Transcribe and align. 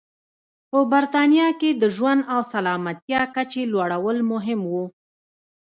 په 0.69 0.79
برېټانیا 0.91 1.47
کې 1.59 1.69
د 1.81 1.83
ژوند 1.95 2.21
او 2.33 2.41
سلامتیا 2.53 3.21
کچې 3.35 3.63
لوړول 3.73 4.17
مهم 4.31 4.61
و. 4.71 4.73